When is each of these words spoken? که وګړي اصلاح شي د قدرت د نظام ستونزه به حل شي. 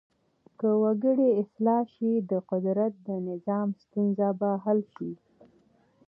که 0.59 0.69
وګړي 0.83 1.29
اصلاح 1.41 1.83
شي 1.95 2.11
د 2.31 2.33
قدرت 2.51 2.93
د 3.07 3.09
نظام 3.29 3.67
ستونزه 3.83 4.27
به 4.39 4.49
حل 4.63 4.79
شي. 4.95 5.11